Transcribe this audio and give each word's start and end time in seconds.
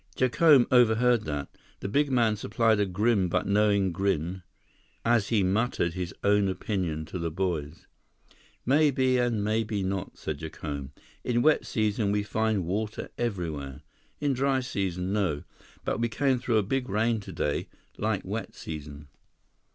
Jacome 0.15 0.65
overheard 0.71 1.25
that. 1.25 1.47
The 1.81 1.87
big 1.87 2.09
man 2.09 2.35
supplied 2.35 2.79
a 2.79 2.87
grim 2.87 3.29
but 3.29 3.45
knowing 3.45 3.91
grin 3.91 4.41
as 5.05 5.27
he 5.29 5.43
muttered 5.43 5.93
his 5.93 6.11
own 6.23 6.47
opinion 6.47 7.05
to 7.05 7.19
the 7.19 7.29
boys. 7.29 7.85
"Maybe 8.65 9.19
and 9.19 9.43
maybe 9.43 9.83
not," 9.83 10.17
said 10.17 10.39
Jacome. 10.39 10.91
"In 11.23 11.43
wet 11.43 11.67
season, 11.67 12.11
we 12.11 12.23
find 12.23 12.65
water 12.65 13.09
everywhere; 13.19 13.83
in 14.19 14.33
dry 14.33 14.61
season, 14.61 15.13
no. 15.13 15.43
But 15.85 15.99
we 15.99 16.09
came 16.09 16.39
through 16.39 16.63
big 16.63 16.89
rain 16.89 17.19
today, 17.19 17.67
like 17.99 18.25
wet 18.25 18.55
season." 18.55 19.07